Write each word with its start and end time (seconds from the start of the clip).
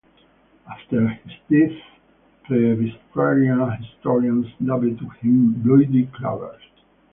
After 0.67 1.09
his 1.09 1.33
death, 1.47 1.77
Presbyterian 2.45 3.69
historians 3.73 4.47
dubbed 4.65 4.99
him 5.21 5.61
"Bluidy 5.63 6.11
Clavers". 6.11 6.59